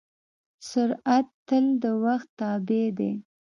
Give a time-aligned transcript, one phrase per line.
[0.69, 3.11] سرعت تل د وخت تابع دی.